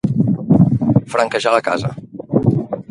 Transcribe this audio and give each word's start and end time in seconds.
Franquejar 1.13 1.55
la 1.59 1.63
casa. 1.69 1.95